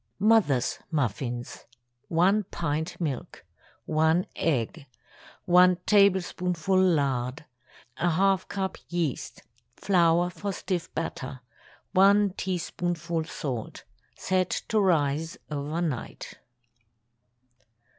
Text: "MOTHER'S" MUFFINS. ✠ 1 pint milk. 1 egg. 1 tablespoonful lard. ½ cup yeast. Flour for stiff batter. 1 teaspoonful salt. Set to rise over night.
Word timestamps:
"MOTHER'S" 0.17 0.79
MUFFINS. 0.89 1.65
✠ 1.65 1.65
1 2.07 2.45
pint 2.45 2.99
milk. 2.99 3.45
1 3.85 4.25
egg. 4.35 4.87
1 5.45 5.75
tablespoonful 5.85 6.81
lard. 6.81 7.45
½ 7.99 8.47
cup 8.47 8.79
yeast. 8.89 9.43
Flour 9.75 10.31
for 10.31 10.51
stiff 10.53 10.91
batter. 10.95 11.41
1 11.91 12.31
teaspoonful 12.35 13.25
salt. 13.25 13.83
Set 14.17 14.49
to 14.49 14.79
rise 14.79 15.37
over 15.51 15.81
night. 15.83 16.35